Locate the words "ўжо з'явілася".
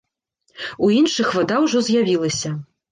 1.67-2.49